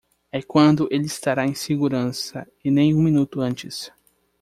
É 0.31 0.41
quando 0.41 0.87
ele 0.89 1.05
estará 1.05 1.45
em 1.45 1.53
segurança 1.53 2.47
e 2.65 2.71
nem 2.71 2.91
um 2.95 3.03
minuto 3.03 3.39
antes. 3.39 3.91